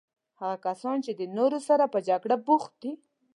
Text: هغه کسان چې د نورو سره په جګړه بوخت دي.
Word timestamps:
هغه 0.39 0.57
کسان 0.65 0.97
چې 1.05 1.11
د 1.19 1.21
نورو 1.37 1.59
سره 1.67 1.83
په 1.93 1.99
جګړه 2.09 2.35
بوخت 2.45 2.73
دي. 2.81 2.91